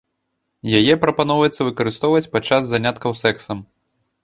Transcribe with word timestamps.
Яе 0.79 0.95
прапаноўваецца 1.03 1.61
выкарыстоўваць 1.69 2.23
падчас 2.33 2.61
заняткаў 2.73 3.11
сэксам. 3.23 3.57